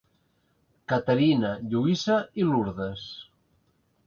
[0.93, 3.05] Caterina, Lluïsa i Lourdes.